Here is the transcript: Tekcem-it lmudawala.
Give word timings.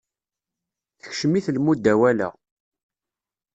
Tekcem-it 1.01 1.47
lmudawala. 1.51 2.27